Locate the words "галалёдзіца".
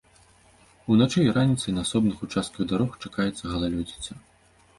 3.53-4.11